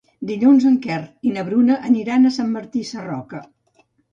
[0.27, 0.95] Dilluns en Quer
[1.31, 3.47] i na Bruna aniran a Sant Martí Sarroca.